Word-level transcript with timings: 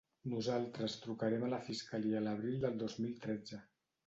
Nosaltres 0.31 0.95
trucarem 1.03 1.45
a 1.47 1.49
la 1.51 1.59
fiscalia 1.67 2.23
l’abril 2.29 2.59
del 2.65 2.81
dos 2.85 2.97
mil 3.05 3.15
tretze. 3.29 3.63